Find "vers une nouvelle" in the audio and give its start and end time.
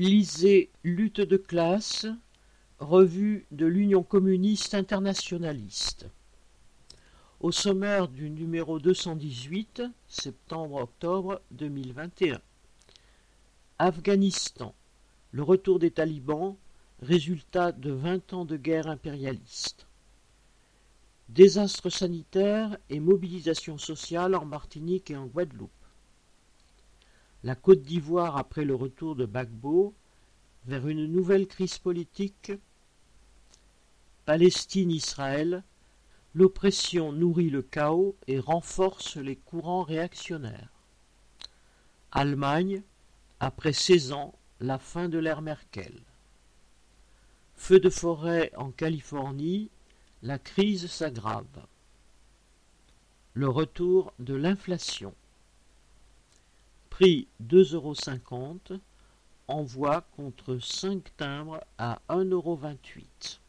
30.66-31.46